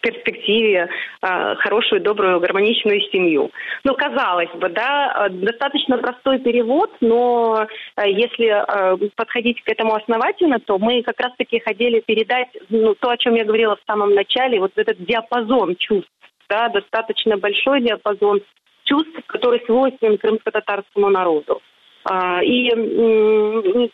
перспективе 0.00 0.88
э, 1.22 1.54
хорошую, 1.56 2.00
добрую, 2.00 2.40
гармоничную 2.40 3.00
семью. 3.12 3.50
Ну, 3.84 3.94
казалось 3.94 4.50
бы, 4.54 4.68
да, 4.68 5.28
достаточно 5.30 5.98
простой 5.98 6.38
перевод, 6.38 6.90
но 7.00 7.66
э, 7.96 8.10
если 8.10 8.46
э, 8.48 9.08
подходить 9.16 9.62
к 9.62 9.68
этому 9.68 9.94
основательно, 9.94 10.58
то 10.60 10.78
мы 10.78 11.02
как 11.02 11.20
раз-таки 11.20 11.60
хотели 11.60 12.00
передать 12.00 12.48
ну, 12.68 12.94
то, 12.94 13.10
о 13.10 13.16
чем 13.16 13.34
я 13.34 13.44
говорила 13.44 13.76
в 13.76 13.90
самом 13.90 14.14
начале, 14.14 14.60
вот 14.60 14.72
этот 14.76 15.04
диапазон 15.04 15.76
чувств, 15.76 16.10
да, 16.48 16.68
достаточно 16.68 17.36
большой 17.36 17.82
диапазон 17.82 18.40
чувств, 18.84 19.20
который 19.26 19.62
свойственен 19.66 20.18
крымско-татарскому 20.18 21.10
народу. 21.10 21.60
И 22.42 22.72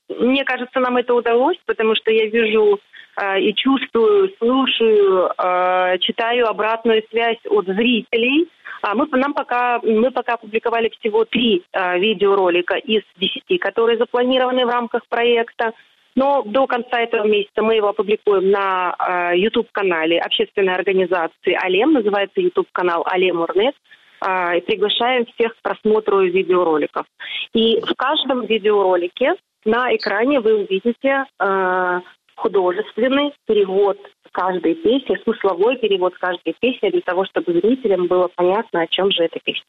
мне 0.09 0.45
кажется, 0.45 0.79
нам 0.79 0.97
это 0.97 1.13
удалось, 1.13 1.59
потому 1.67 1.97
что 1.97 2.13
я 2.13 2.27
вижу 2.27 2.79
Э, 3.19 3.41
и 3.41 3.55
чувствую, 3.55 4.31
слушаю, 4.39 5.31
э, 5.39 5.99
читаю 6.01 6.49
обратную 6.49 7.03
связь 7.11 7.39
от 7.49 7.67
зрителей. 7.67 8.49
А 8.83 8.95
мы, 8.95 9.07
нам 9.13 9.33
пока, 9.33 9.81
мы 9.83 10.11
пока 10.11 10.35
опубликовали 10.35 10.93
всего 11.01 11.25
три 11.25 11.65
видеоролика 11.75 12.77
из 12.77 13.03
десяти, 13.17 13.57
которые 13.57 13.97
запланированы 13.99 14.67
в 14.67 14.69
рамках 14.69 15.07
проекта. 15.09 15.73
Но 16.15 16.43
до 16.43 16.67
конца 16.67 17.01
этого 17.01 17.27
месяца 17.27 17.63
мы 17.63 17.75
его 17.75 17.89
опубликуем 17.89 18.51
на 18.51 19.33
YouTube-канале 19.35 20.19
общественной 20.19 20.75
организации 20.75 21.59
«Алем», 21.61 21.95
называется 21.95 22.41
YouTube-канал 22.41 23.05
«Алем 23.07 23.41
Урнет», 23.41 23.75
и 24.23 24.61
приглашаем 24.61 25.27
всех 25.35 25.53
к 25.57 25.63
просмотру 25.63 26.23
видеороликов. 26.23 27.07
И 27.53 27.81
в 27.81 27.95
каждом 27.97 28.47
видеоролике 28.47 29.35
на 29.65 29.95
экране 29.95 30.41
вы 30.41 30.65
увидите 30.65 31.25
э, 31.41 32.01
художественный 32.37 33.33
перевод 33.47 33.99
каждой 34.37 34.75
песни, 34.75 35.19
смысловой 35.25 35.79
перевод 35.79 36.15
каждой 36.19 36.55
песни 36.61 36.91
для 36.91 37.01
того, 37.01 37.25
чтобы 37.25 37.59
зрителям 37.59 38.07
было 38.07 38.29
понятно, 38.37 38.83
о 38.83 38.87
чем 38.87 39.11
же 39.11 39.25
эта 39.25 39.41
песня. 39.43 39.65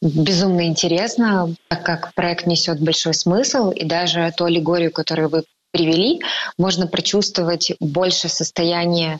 Безумно 0.00 0.66
интересно, 0.66 1.48
так 1.68 1.84
как 1.84 2.14
проект 2.14 2.46
несет 2.46 2.80
большой 2.80 3.14
смысл, 3.14 3.72
и 3.72 3.84
даже 3.84 4.30
ту 4.36 4.44
аллегорию, 4.44 4.92
которую 4.92 5.28
вы 5.28 5.42
привели, 5.72 6.20
можно 6.56 6.86
прочувствовать 6.86 7.72
больше 7.80 8.28
состояние 8.28 9.18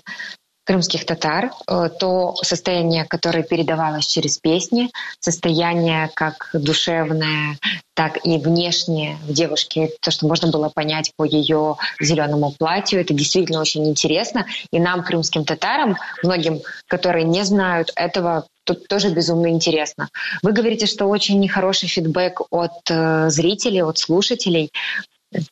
крымских 0.65 1.05
татар, 1.05 1.53
э, 1.69 1.91
то 1.99 2.35
состояние, 2.43 3.05
которое 3.05 3.43
передавалось 3.43 4.07
через 4.07 4.39
песни, 4.39 4.91
состояние 5.21 6.11
как 6.15 6.51
душевное, 6.53 7.59
так 7.95 8.19
и 8.25 8.39
внешнее 8.39 9.17
в 9.23 9.33
девушке, 9.33 9.91
то, 10.01 10.11
что 10.11 10.27
можно 10.27 10.51
было 10.51 10.69
понять 10.69 11.13
по 11.17 11.25
ее 11.25 11.77
зеленому 12.01 12.53
платью, 12.59 13.01
это 13.01 13.15
действительно 13.15 13.61
очень 13.61 13.89
интересно. 13.89 14.47
И 14.73 14.81
нам, 14.81 15.05
крымским 15.05 15.45
татарам, 15.45 15.97
многим, 16.23 16.61
которые 16.89 17.25
не 17.25 17.45
знают 17.45 17.93
этого, 17.95 18.47
тут 18.65 18.89
тоже 18.89 19.11
безумно 19.11 19.49
интересно. 19.49 20.09
Вы 20.43 20.53
говорите, 20.53 20.87
что 20.87 21.07
очень 21.07 21.39
нехороший 21.39 21.89
фидбэк 21.89 22.41
от 22.51 22.91
э, 22.91 23.29
зрителей, 23.31 23.83
от 23.83 23.99
слушателей. 23.99 24.71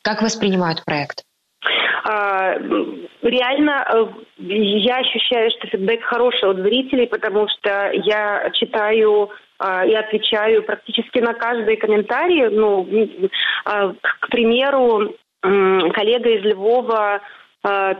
Как 0.01 0.21
воспринимают 0.21 0.83
проект? 0.83 1.23
А, 2.05 2.55
реально 3.21 3.85
э, 3.87 4.05
я 4.39 4.97
ощущаю, 4.97 5.49
что 5.51 5.67
фидбэк 5.67 6.03
хороший 6.03 6.49
от 6.49 6.57
зрителей, 6.57 7.07
потому 7.07 7.47
что 7.47 7.91
я 7.93 8.49
читаю 8.51 9.29
а, 9.57 9.85
и 9.85 9.93
отвечаю 9.93 10.63
практически 10.63 11.19
на 11.19 11.33
каждый 11.33 11.77
комментарий. 11.77 12.49
Ну, 12.49 12.85
а, 13.65 13.93
к 14.19 14.27
примеру, 14.29 15.15
коллега 15.41 16.29
из 16.29 16.43
Львова 16.43 17.21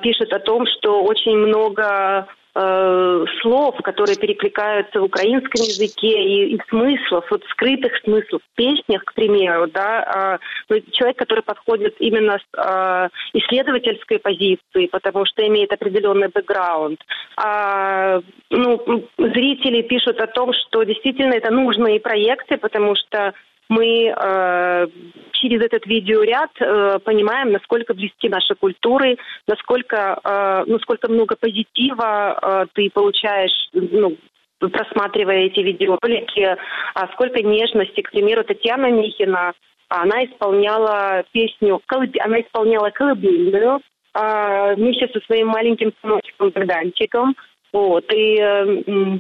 пишет 0.02 0.32
о 0.34 0.40
том, 0.40 0.66
что 0.66 1.04
очень 1.04 1.38
много 1.38 2.28
э, 2.56 3.26
слов, 3.42 3.76
которые 3.84 4.18
перекликаются 4.18 5.00
в 5.00 5.04
украинском 5.04 5.62
языке, 5.62 6.24
и, 6.24 6.56
и 6.56 6.62
смыслов, 6.70 7.26
вот 7.30 7.44
скрытых 7.52 7.94
смыслов 8.04 8.42
в 8.42 8.56
песнях, 8.56 9.04
к 9.06 9.14
примеру, 9.14 9.68
да, 9.68 10.40
э, 10.70 10.82
человек, 10.92 11.18
который 11.18 11.44
подходит 11.44 11.96
именно 12.00 12.38
с 12.38 12.58
э, 12.58 13.10
исследовательской 13.34 14.20
позиции, 14.20 14.88
потому 14.92 15.26
что 15.26 15.46
имеет 15.48 15.72
определенный 15.72 16.28
бэкграунд. 16.28 17.00
А, 17.38 18.22
ну, 18.50 19.08
зрители 19.18 19.82
пишут 19.82 20.20
о 20.20 20.28
том, 20.28 20.54
что 20.54 20.84
действительно 20.84 21.34
это 21.34 21.52
нужные 21.52 22.00
проекты, 22.00 22.58
потому 22.58 22.96
что 22.96 23.34
мы 23.70 24.14
э, 24.16 24.88
через 25.34 25.62
этот 25.62 25.86
видеоряд 25.86 26.52
э, 26.60 27.00
понимаем, 27.00 27.52
насколько 27.52 27.94
близки 27.94 28.30
наши 28.30 28.56
культуры, 28.56 29.18
насколько, 29.48 30.20
э, 30.24 30.64
насколько 30.68 31.12
много 31.12 31.36
позитива 31.36 32.38
э, 32.42 32.66
ты 32.74 32.90
получаешь, 32.92 33.70
ну, 33.74 34.18
просматривая 34.60 35.46
эти 35.46 35.60
видеоролики, 35.60 36.58
а 36.94 37.08
сколько 37.14 37.42
нежности. 37.42 38.02
К 38.02 38.12
примеру, 38.12 38.44
Татьяна 38.44 38.92
Михина, 38.92 39.54
она 39.90 40.24
исполняла 40.26 41.24
песню, 41.32 41.82
она 42.20 42.42
исполняла 42.42 42.90
колыбельную 42.90 43.82
э, 44.14 44.76
вместе 44.76 45.08
со 45.08 45.20
своим 45.26 45.48
маленьким 45.48 45.94
сыночком 46.02 46.50
Богданчиком. 46.50 47.36
Вот, 47.72 48.06
и 48.14 48.38
э, 48.40 49.20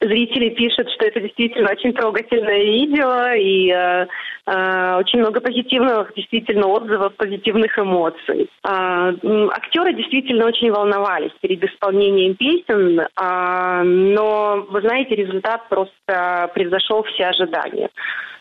зрители 0.00 0.50
пишут, 0.50 0.90
что 0.90 1.06
это 1.06 1.20
действительно 1.20 1.70
очень 1.70 1.92
трогательное 1.92 2.62
видео 2.64 3.32
и 3.34 3.70
э, 3.70 4.06
э, 4.46 4.96
очень 4.96 5.20
много 5.20 5.40
позитивных 5.40 6.12
действительно 6.14 6.66
отзывов, 6.66 7.14
позитивных 7.16 7.78
эмоций. 7.78 8.48
Э, 8.64 9.12
актеры 9.52 9.94
действительно 9.94 10.46
очень 10.46 10.70
волновались 10.70 11.32
перед 11.40 11.62
исполнением 11.64 12.34
песен, 12.34 13.00
э, 13.00 13.82
но, 13.82 14.66
вы 14.68 14.80
знаете, 14.80 15.14
результат 15.14 15.68
просто 15.68 16.50
превзошел 16.54 17.02
все 17.04 17.26
ожидания. 17.26 17.90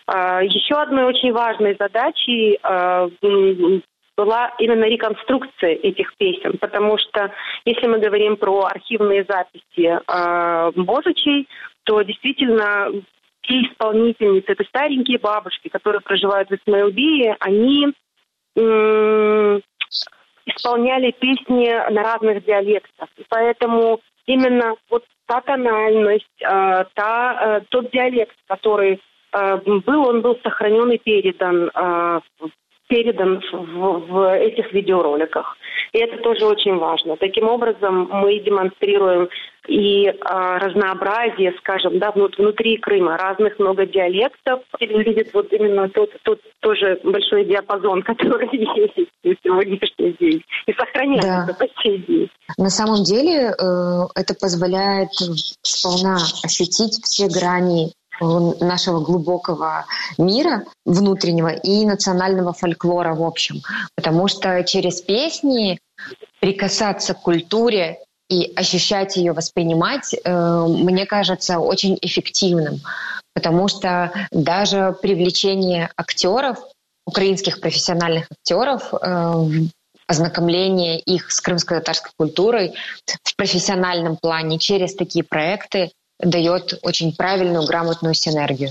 Э, 0.08 0.40
еще 0.44 0.76
одной 0.76 1.06
очень 1.06 1.32
важной 1.32 1.76
задачей 1.80 2.60
была 4.18 4.54
именно 4.60 4.86
реконструкция 4.86 5.72
этих 5.72 6.16
песен, 6.18 6.58
потому 6.60 6.98
что 6.98 7.32
если 7.66 7.88
мы 7.88 8.00
говорим 8.00 8.38
про 8.38 8.66
архивные 8.66 9.24
записи 9.24 10.00
э, 10.08 10.72
Божичей, 10.76 11.48
то 11.84 12.02
действительно 12.02 12.92
те 13.42 13.62
исполнительницы, 13.64 14.52
это 14.52 14.64
старенькие 14.66 15.18
бабушки, 15.18 15.70
которые 15.70 16.02
проживают 16.02 16.50
в 16.50 16.54
Исмаилбии, 16.54 17.36
они 17.40 17.88
э, 18.56 19.60
исполняли 20.46 21.12
песни 21.12 21.70
на 21.92 22.04
разных 22.04 22.46
диалектах. 22.46 23.10
И 23.18 23.26
поэтому 23.30 24.02
именно 24.26 24.76
вот 24.90 25.06
та 25.26 25.42
тональность, 25.42 26.42
э, 26.42 26.86
та, 26.94 27.40
э, 27.42 27.62
тот 27.70 27.90
диалект, 27.92 28.36
который 28.48 29.02
э, 29.34 29.56
был, 29.58 30.08
он 30.08 30.22
был 30.22 30.38
сохранен 30.44 30.92
и 30.92 30.98
передан 30.98 31.72
э, 31.74 32.20
передан 32.92 33.42
в, 33.54 34.00
в 34.12 34.36
этих 34.36 34.74
видеороликах. 34.74 35.56
И 35.94 36.00
это 36.00 36.18
тоже 36.22 36.46
очень 36.46 36.78
важно. 36.78 37.16
Таким 37.16 37.48
образом, 37.48 38.10
мы 38.12 38.40
демонстрируем 38.40 39.30
и 39.68 40.08
а, 40.08 40.60
разнообразие, 40.60 41.54
скажем, 41.60 42.00
да, 42.00 42.12
внутри 42.12 42.78
Крыма, 42.78 43.18
разных 43.18 43.60
много 43.60 43.86
диалектов. 43.86 44.62
И 44.80 44.88
видит 44.88 45.34
вот 45.34 45.54
именно 45.54 45.88
тот, 45.90 46.10
тот 46.24 46.40
тоже 46.60 47.00
большой 47.04 47.46
диапазон, 47.46 48.02
который 48.04 48.50
есть 48.52 49.10
на 49.24 49.36
сегодняшний 49.42 50.16
день 50.20 50.44
и 50.66 50.74
сохраняется 50.74 51.46
да. 51.48 51.54
по 51.54 51.82
сей 51.82 51.98
день. 52.00 52.30
На 52.58 52.70
самом 52.70 53.04
деле 53.04 53.52
э, 53.52 53.54
это 54.16 54.34
позволяет 54.40 55.12
сполна 55.62 56.18
ощутить 56.44 57.00
все 57.04 57.28
грани 57.30 57.94
нашего 58.22 59.00
глубокого 59.00 59.86
мира 60.18 60.66
внутреннего 60.86 61.50
и 61.50 61.86
национального 61.86 62.54
фольклора 62.54 63.14
в 63.16 63.24
общем. 63.24 63.62
Потому 63.96 64.28
что 64.28 64.64
через 64.64 65.02
песни 65.02 65.80
прикасаться 66.40 67.14
к 67.14 67.22
культуре 67.22 68.00
и 68.30 68.52
ощущать 68.56 69.18
ее, 69.18 69.34
воспринимать, 69.34 70.14
э, 70.14 70.66
мне 70.68 71.06
кажется, 71.06 71.60
очень 71.60 71.98
эффективным. 72.02 72.80
Потому 73.34 73.68
что 73.68 74.12
даже 74.32 74.96
привлечение 75.02 75.90
актеров, 75.98 76.60
украинских 77.06 77.60
профессиональных 77.60 78.28
актеров, 78.32 78.94
э, 78.94 79.46
ознакомление 80.08 81.00
их 81.00 81.32
с 81.32 81.42
крымско-татарской 81.42 82.12
культурой 82.18 82.74
в 83.24 83.36
профессиональном 83.36 84.18
плане 84.18 84.60
через 84.60 84.96
такие 84.96 85.24
проекты 85.24 85.92
дает 86.24 86.80
очень 86.84 87.16
правильную, 87.16 87.66
грамотную 87.66 88.14
синергию. 88.14 88.70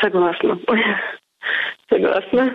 Согласна. 0.00 0.58
Согласна. 1.88 2.54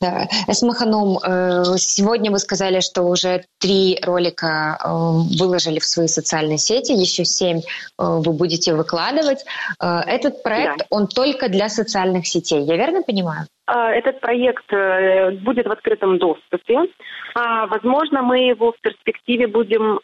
Да. 0.00 0.26
Эсмаханом, 0.48 1.16
э, 1.16 1.78
сегодня 1.78 2.30
вы 2.30 2.38
сказали, 2.38 2.80
что 2.80 3.02
уже 3.04 3.44
три 3.58 3.98
ролика 4.02 4.76
э, 4.78 4.88
выложили 5.38 5.78
в 5.78 5.84
свои 5.84 6.08
социальные 6.08 6.58
сети, 6.58 6.92
еще 6.92 7.24
семь 7.24 7.58
э, 7.58 7.62
вы 7.98 8.32
будете 8.32 8.74
выкладывать. 8.74 9.44
Этот 9.80 10.42
проект, 10.42 10.78
да. 10.78 10.84
он 10.90 11.06
только 11.06 11.48
для 11.48 11.68
социальных 11.68 12.26
сетей, 12.26 12.62
я 12.62 12.76
верно 12.76 13.02
понимаю? 13.02 13.46
А, 13.66 13.90
этот 13.90 14.20
проект 14.20 14.66
будет 15.42 15.66
в 15.66 15.72
открытом 15.72 16.18
доступе. 16.18 16.80
А, 17.34 17.66
возможно, 17.66 18.22
мы 18.22 18.38
его 18.40 18.72
в 18.72 18.80
перспективе 18.80 19.46
будем 19.46 19.98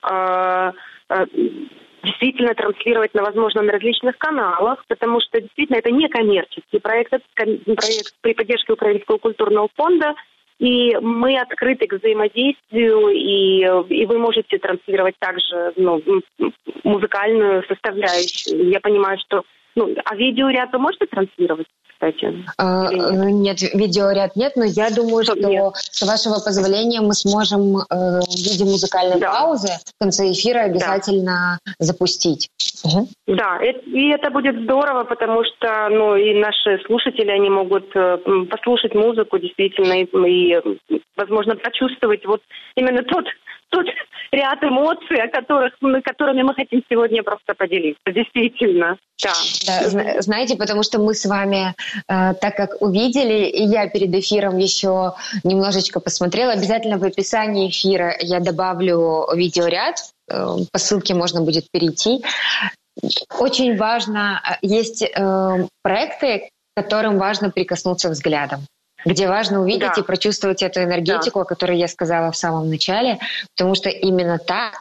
действительно 2.09 2.55
транслировать 2.55 3.15
на, 3.15 3.23
возможно, 3.23 3.63
на 3.63 3.73
различных 3.73 4.17
каналах, 4.19 4.85
потому 4.89 5.21
что 5.21 5.41
действительно 5.41 5.77
это 5.77 5.91
не 5.91 6.09
коммерческий 6.09 6.79
проект, 6.79 7.13
это 7.13 7.25
проект 7.35 8.15
при 8.21 8.35
поддержке 8.35 8.73
Украинского 8.73 9.19
культурного 9.19 9.69
фонда, 9.77 10.15
и 10.59 10.97
мы 10.97 11.39
открыты 11.39 11.87
к 11.87 11.95
взаимодействию, 11.95 13.09
и, 13.09 13.61
и 13.95 14.07
вы 14.07 14.19
можете 14.19 14.59
транслировать 14.59 15.15
также 15.19 15.73
ну, 15.77 16.03
музыкальную 16.83 17.63
составляющую. 17.69 18.69
Я 18.69 18.81
понимаю, 18.81 19.19
что 19.19 19.45
ну, 19.77 19.95
а 20.05 20.17
видеоряд 20.17 20.73
вы 20.73 20.81
можете 20.81 21.07
транслировать? 21.07 21.67
Кстати? 21.99 22.45
А, 22.59 22.93
нет, 22.93 23.61
видеоряд 23.75 24.37
нет, 24.37 24.53
но 24.57 24.65
я 24.65 24.91
думаю, 24.91 25.25
что 25.25 25.35
нет. 25.35 25.75
с 25.75 26.03
вашего 26.03 26.35
позволения 26.45 27.01
мы 27.01 27.13
сможем 27.15 27.79
э, 27.79 27.85
в 27.91 28.37
виде 28.37 28.65
музыкальной 28.65 29.19
да. 29.19 29.33
паузы 29.33 29.69
в 29.69 30.01
конце 30.01 30.31
эфира 30.31 30.61
обязательно 30.61 31.59
да. 31.65 31.73
запустить. 31.79 32.49
Угу. 32.85 33.09
Да, 33.27 33.59
и 33.61 34.09
это 34.11 34.31
будет 34.31 34.63
здорово, 34.63 35.05
потому 35.05 35.43
что 35.45 35.89
ну, 35.91 36.17
и 36.17 36.35
наши 36.35 36.81
слушатели, 36.87 37.31
они 37.31 37.51
могут 37.51 37.91
э, 37.95 38.19
послушать 38.49 38.95
музыку 38.95 39.39
действительно 39.39 40.03
и, 40.03 40.05
и 40.05 41.03
возможно, 41.17 41.57
почувствовать 41.57 42.25
вот 42.25 42.41
именно 42.77 43.03
тот 43.03 43.27
тут 43.71 43.87
ряд 44.33 44.63
эмоций, 44.63 45.21
о 45.23 45.29
которых, 45.29 45.75
которыми 46.05 46.43
мы 46.43 46.55
хотим 46.55 46.83
сегодня 46.89 47.23
просто 47.23 47.55
поделиться. 47.55 48.13
Действительно, 48.13 48.99
да. 49.23 49.33
да 49.67 50.21
знаете, 50.21 50.57
потому 50.57 50.83
что 50.83 50.99
мы 50.99 51.15
с 51.15 51.25
вами, 51.25 51.75
э, 52.09 52.35
так 52.35 52.57
как 52.57 52.81
увидели, 52.81 53.47
и 53.47 53.63
я 53.65 53.89
перед 53.89 54.15
эфиром 54.15 54.59
еще 54.59 55.15
немножечко 55.45 56.01
посмотрела, 56.01 56.53
обязательно 56.53 56.99
в 56.99 57.05
описании 57.05 57.71
эфира 57.71 58.15
я 58.21 58.41
добавлю 58.41 59.27
видеоряд, 59.35 59.97
э, 60.31 60.47
по 60.73 60.79
ссылке 60.79 61.15
можно 61.15 61.43
будет 61.43 61.71
перейти. 61.71 62.23
Очень 63.39 63.77
важно, 63.77 64.41
э, 64.45 64.55
есть 64.63 65.03
э, 65.03 65.67
проекты, 65.83 66.51
которым 66.77 67.19
важно 67.19 67.51
прикоснуться 67.51 68.09
взглядом 68.09 68.61
где 69.05 69.29
важно 69.29 69.61
увидеть 69.61 69.93
да. 69.95 70.01
и 70.01 70.05
прочувствовать 70.05 70.63
эту 70.63 70.83
энергетику, 70.83 71.39
да. 71.39 71.43
о 71.43 71.45
которой 71.45 71.79
я 71.79 71.89
сказала 71.89 72.33
в 72.33 72.37
самом 72.37 72.69
начале, 72.69 73.19
потому 73.57 73.75
что 73.75 73.89
именно 73.89 74.39
так 74.39 74.75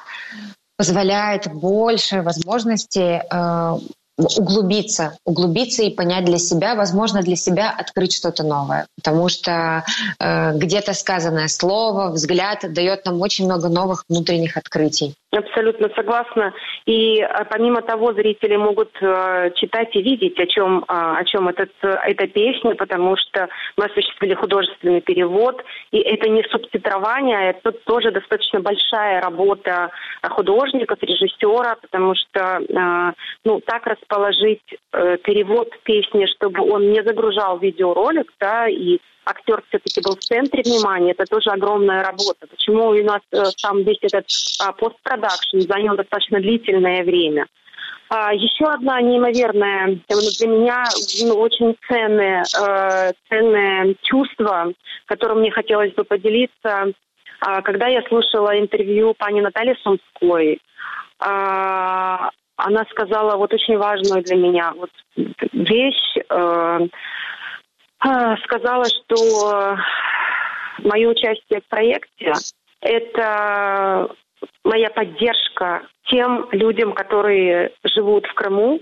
позволяет 0.77 1.51
больше 1.51 2.21
возможностей 2.21 3.21
э, 3.30 3.77
углубиться, 4.17 5.17
углубиться 5.25 5.84
и 5.84 5.91
понять 5.91 6.25
для 6.25 6.39
себя, 6.39 6.75
возможно, 6.75 7.21
для 7.21 7.36
себя 7.36 7.71
открыть 7.71 8.13
что-то 8.13 8.43
новое. 8.43 8.88
Потому 8.95 9.30
что 9.30 9.84
э, 10.19 10.53
где-то 10.56 10.93
сказанное 10.93 11.47
слово, 11.47 12.10
взгляд 12.10 12.65
дает 12.73 13.06
нам 13.06 13.21
очень 13.21 13.45
много 13.45 13.69
новых 13.69 14.03
внутренних 14.10 14.58
открытий. 14.58 15.15
Абсолютно 15.31 15.89
согласна. 15.93 16.53
И 16.85 17.21
а, 17.21 17.43
помимо 17.43 17.81
того, 17.81 18.13
зрители 18.13 18.55
могут 18.55 18.91
э, 19.01 19.51
читать 19.55 19.93
и 19.93 20.01
видеть, 20.01 20.39
о 20.39 20.47
чем, 20.47 20.79
э, 20.79 20.83
о 20.87 21.21
чем 21.25 21.49
этот, 21.49 21.71
эта 21.81 22.27
песня, 22.27 22.75
потому 22.75 23.17
что 23.17 23.49
мы 23.75 23.85
осуществили 23.85 24.35
художественный 24.35 25.01
перевод. 25.01 25.61
И 25.91 25.99
это 25.99 26.29
не 26.29 26.43
субтитрование, 26.43 27.37
а 27.37 27.49
это 27.49 27.73
тоже 27.73 28.11
достаточно 28.11 28.61
большая 28.61 29.19
работа 29.19 29.91
художников, 30.23 30.99
режиссера, 31.01 31.75
потому 31.81 32.15
что 32.15 32.61
э, 32.61 33.13
ну, 33.43 33.59
так 33.59 33.85
расположить 33.85 34.63
э, 34.93 35.17
перевод 35.17 35.69
песни, 35.83 36.25
чтобы 36.37 36.61
он 36.71 36.89
не 36.89 37.03
загружал 37.03 37.59
видеоролик, 37.59 38.31
да, 38.39 38.69
и 38.69 38.99
актер 39.29 39.61
все-таки 39.67 40.01
был 40.01 40.15
в 40.15 40.19
центре 40.19 40.63
внимания, 40.63 41.11
это 41.11 41.25
тоже 41.25 41.49
огромная 41.49 42.03
работа. 42.03 42.47
Почему 42.49 42.89
у 42.89 43.03
нас 43.03 43.21
э, 43.31 43.43
сам 43.57 43.83
весь 43.83 43.99
этот 44.01 44.25
а, 44.61 44.71
постпродакшн 44.71 45.59
занял 45.59 45.95
достаточно 45.95 46.39
длительное 46.39 47.03
время. 47.03 47.45
А, 48.09 48.33
еще 48.33 48.65
одна 48.65 49.01
неимоверная, 49.01 49.99
э, 50.07 50.13
для 50.39 50.47
меня 50.47 50.83
ну, 51.25 51.35
очень 51.35 51.75
ценное, 51.87 52.43
э, 52.43 53.11
ценное 53.29 53.95
чувство, 54.03 54.71
которым 55.05 55.39
мне 55.39 55.51
хотелось 55.51 55.93
бы 55.93 56.03
поделиться, 56.03 56.93
а, 57.41 57.61
когда 57.61 57.87
я 57.87 58.01
слушала 58.03 58.57
интервью 58.57 59.13
пани 59.17 59.41
Натальи 59.41 59.75
Сумской, 59.83 60.59
а, 61.19 62.29
она 62.55 62.85
сказала 62.89 63.37
вот 63.37 63.53
очень 63.53 63.77
важную 63.77 64.23
для 64.23 64.35
меня 64.35 64.73
вот 64.75 64.89
вещь, 65.53 66.17
э, 66.17 66.87
сказала, 67.99 68.86
что 68.86 69.77
мое 70.79 71.10
участие 71.10 71.62
в 71.62 71.67
проекте– 71.67 72.33
это 72.81 74.10
моя 74.63 74.89
поддержка 74.89 75.83
тем 76.05 76.47
людям, 76.51 76.93
которые 76.93 77.71
живут 77.83 78.25
в 78.27 78.33
Крыму. 78.33 78.79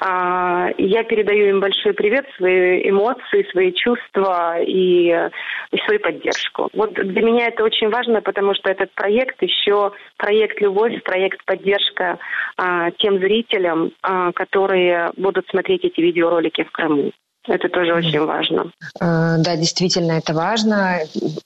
А, 0.00 0.68
я 0.76 1.04
передаю 1.04 1.48
им 1.48 1.60
большой 1.60 1.94
привет, 1.94 2.26
свои 2.36 2.88
эмоции, 2.88 3.48
свои 3.50 3.72
чувства 3.72 4.60
и, 4.60 5.08
и 5.08 5.78
свою 5.86 6.00
поддержку. 6.00 6.68
Вот 6.74 6.92
для 6.92 7.22
меня 7.22 7.46
это 7.46 7.64
очень 7.64 7.88
важно, 7.88 8.20
потому 8.20 8.54
что 8.54 8.70
этот 8.70 8.92
проект 8.92 9.42
еще 9.42 9.92
проект 10.18 10.60
«Любовь», 10.60 11.02
проект 11.02 11.44
«Поддержка» 11.46 12.18
а, 12.56 12.90
тем 12.92 13.18
зрителям, 13.18 13.92
которые 14.34 15.10
будут 15.16 15.48
смотреть 15.48 15.84
эти 15.84 16.00
видеоролики 16.00 16.64
в 16.64 16.70
Крыму. 16.70 17.12
Это 17.46 17.68
тоже 17.68 17.94
очень 17.94 18.20
важно. 18.20 18.72
Э, 19.00 19.36
да, 19.38 19.56
действительно, 19.56 20.12
это 20.12 20.34
важно. 20.34 21.00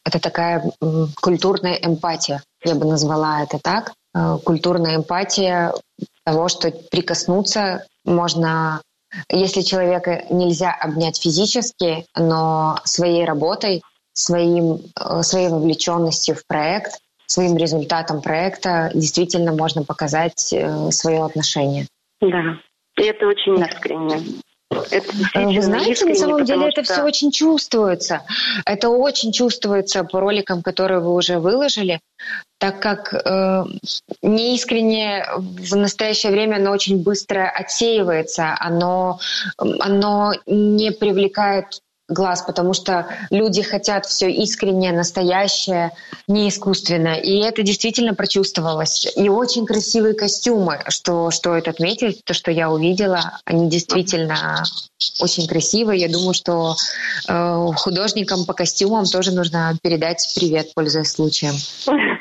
Это 0.04 0.18
такая 0.18 0.62
культурная 1.20 1.74
эмпатия, 1.74 2.42
я 2.64 2.74
бы 2.74 2.86
назвала 2.86 3.42
это 3.42 3.58
так. 3.58 3.92
Э, 4.14 4.38
культурная 4.44 4.96
эмпатия 4.96 5.72
того, 6.24 6.48
что 6.48 6.70
прикоснуться 6.90 7.86
можно, 8.04 8.80
если 9.30 9.60
человека 9.60 10.24
нельзя 10.30 10.72
обнять 10.72 11.20
физически, 11.20 12.06
но 12.16 12.78
своей 12.84 13.24
работой, 13.24 13.82
своим, 14.12 14.80
э, 14.98 15.22
своей 15.22 15.48
вовлеченностью 15.48 16.34
в 16.34 16.46
проект, 16.46 16.98
своим 17.26 17.56
результатом 17.56 18.22
проекта 18.22 18.90
действительно 18.94 19.52
можно 19.52 19.84
показать 19.84 20.52
свое 20.90 21.24
отношение. 21.24 21.86
Да, 22.20 22.58
и 22.96 23.02
это 23.04 23.26
очень 23.28 23.54
искренне. 23.60 24.40
Это 24.70 25.12
Вы 25.34 25.62
знаете, 25.62 26.04
на 26.04 26.14
самом 26.14 26.44
деле 26.44 26.68
это 26.68 26.82
все 26.82 27.02
очень 27.02 27.32
чувствуется. 27.32 28.22
Это 28.64 28.88
очень 28.88 29.32
чувствуется 29.32 30.04
по 30.04 30.20
роликам, 30.20 30.62
которые 30.62 31.00
вы 31.00 31.12
уже 31.14 31.38
выложили, 31.38 32.00
так 32.58 32.80
как 32.80 33.12
э, 33.12 33.64
неискренне 34.22 35.26
в 35.36 35.74
настоящее 35.76 36.30
время 36.30 36.56
оно 36.56 36.70
очень 36.70 37.02
быстро 37.02 37.48
отсеивается, 37.48 38.56
оно, 38.60 39.18
оно 39.56 40.34
не 40.46 40.92
привлекает 40.92 41.80
глаз, 42.10 42.42
потому 42.42 42.74
что 42.74 43.06
люди 43.30 43.62
хотят 43.62 44.06
все 44.06 44.30
искреннее, 44.30 44.92
настоящее, 44.92 45.92
не 46.26 46.48
искусственно. 46.48 47.14
И 47.14 47.38
это 47.38 47.62
действительно 47.62 48.14
прочувствовалось. 48.14 49.06
И 49.16 49.28
очень 49.28 49.66
красивые 49.66 50.14
костюмы, 50.14 50.80
что 50.88 51.30
стоит 51.30 51.68
отметить, 51.68 52.24
то, 52.24 52.34
что 52.34 52.50
я 52.50 52.70
увидела, 52.70 53.38
они 53.44 53.68
действительно 53.68 54.64
очень 55.20 55.46
красивые. 55.46 56.00
Я 56.00 56.08
думаю, 56.08 56.34
что 56.34 56.76
э, 57.28 57.66
художникам 57.76 58.44
по 58.44 58.52
костюмам 58.52 59.04
тоже 59.06 59.32
нужно 59.32 59.76
передать 59.82 60.30
привет, 60.34 60.74
пользуясь 60.74 61.12
случаем. 61.12 61.54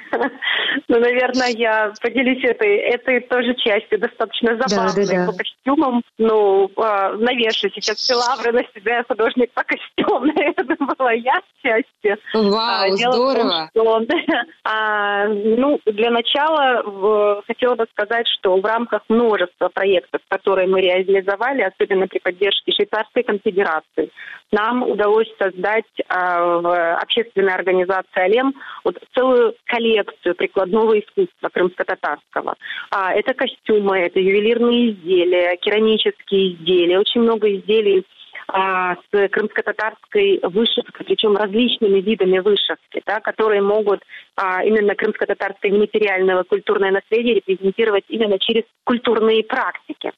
Ну, 0.90 1.00
наверное, 1.00 1.50
я 1.50 1.94
поделюсь 2.02 2.44
этой, 2.44 2.78
этой 2.78 3.22
тоже 3.22 3.54
частью, 3.54 4.00
достаточно 4.00 4.58
забавной 4.58 5.06
да, 5.06 5.14
да, 5.14 5.26
да. 5.26 5.32
по 5.32 5.38
костюмам. 5.38 6.02
Ну, 6.18 6.66
э, 6.66 7.16
навешу 7.20 7.70
сейчас 7.70 7.98
все 7.98 8.16
лавры 8.16 8.52
на 8.52 8.64
себя 8.74 9.04
художник 9.08 9.52
по 9.54 9.64
костюмам. 9.64 10.32
Это 10.36 10.64
была 10.98 11.12
я 11.12 11.40
части. 11.62 12.18
Вау, 12.34 12.92
а, 12.92 12.96
здорово. 12.96 13.70
Том, 13.76 14.04
что, 14.04 14.16
а, 14.64 15.28
ну, 15.28 15.80
для 15.86 16.10
начала 16.10 16.82
в, 16.84 17.44
хотела 17.46 17.76
бы 17.76 17.86
сказать, 17.92 18.28
что 18.40 18.58
в 18.58 18.66
рамках 18.66 19.04
множества 19.10 19.70
проектов, 19.70 20.22
которые 20.28 20.68
мы 20.68 20.82
реализовали, 20.82 21.62
особенно 21.62 22.08
при 22.08 22.18
поддержке 22.18 22.72
Швейцарской 22.72 23.22
конфедерации, 23.22 24.10
нам 24.52 24.82
удалось 24.82 25.30
создать 25.38 25.86
а, 26.08 26.60
в 26.60 26.96
общественной 26.96 27.54
организации 27.54 28.22
«Алем» 28.22 28.56
вот 28.84 28.98
целую 29.14 29.54
коллекцию 29.66 30.34
прикладного 30.80 31.00
искусства 31.00 31.50
крымско-татарского. 31.50 32.56
А, 32.92 33.14
это 33.14 33.34
костюмы, 33.34 33.98
это 34.00 34.20
ювелирные 34.20 34.92
изделия, 34.92 35.56
керамические 35.58 36.54
изделия, 36.54 37.00
очень 37.00 37.22
много 37.22 37.54
изделий 37.56 38.06
а, 38.48 38.96
с 38.96 39.30
крымско-татарской 39.30 40.40
вышивкой, 40.44 41.06
причем 41.06 41.36
различными 41.36 42.00
видами 42.00 42.40
вышивки, 42.40 43.02
да, 43.06 43.20
которые 43.20 43.62
могут 43.62 44.02
а, 44.36 44.64
именно 44.64 44.96
крымско-татарское 44.96 45.72
нематериальное 45.72 46.44
культурное 46.44 46.92
наследие 46.92 47.36
репрезентировать 47.36 48.06
именно 48.10 48.40
через 48.40 48.64
культурные 48.84 49.44
практики. 49.44 50.12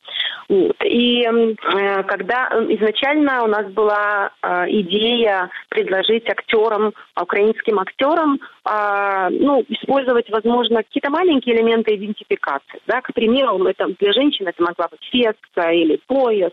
Вот. 0.48 0.76
И 0.84 1.24
э, 1.24 2.04
когда 2.04 2.50
изначально 2.70 3.44
у 3.44 3.48
нас 3.48 3.72
была 3.72 4.32
э, 4.42 4.66
идея 4.70 5.50
предложить 5.70 6.30
актерам, 6.30 6.94
украинским 7.20 7.80
актерам, 7.80 8.40
э, 8.66 9.28
ну, 9.32 9.64
использовать, 9.70 10.30
возможно, 10.30 10.84
какие-то 10.84 11.10
маленькие 11.10 11.56
элементы 11.56 11.96
идентификации. 11.96 12.82
Да? 12.88 13.02
К 13.02 13.14
примеру, 13.14 13.66
это, 13.66 13.88
для 14.00 14.12
женщин 14.12 14.48
это 14.48 14.62
могла 14.62 14.88
быть 14.90 15.04
феска 15.12 15.72
или 15.72 16.00
пояс, 16.08 16.52